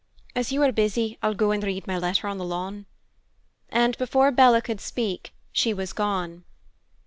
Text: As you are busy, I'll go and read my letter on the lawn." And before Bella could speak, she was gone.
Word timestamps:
As 0.35 0.51
you 0.51 0.63
are 0.63 0.71
busy, 0.71 1.19
I'll 1.21 1.35
go 1.35 1.51
and 1.51 1.63
read 1.63 1.85
my 1.85 1.95
letter 1.95 2.27
on 2.27 2.39
the 2.39 2.43
lawn." 2.43 2.87
And 3.69 3.95
before 3.99 4.31
Bella 4.31 4.59
could 4.59 4.81
speak, 4.81 5.31
she 5.53 5.75
was 5.75 5.93
gone. 5.93 6.43